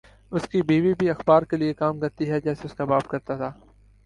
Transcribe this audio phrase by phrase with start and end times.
[0.31, 3.35] اس کی بیوی بھِی اخبار کے لیے کام کرتی ہے جیسے اس کا باپ کرتا
[3.37, 3.51] تھا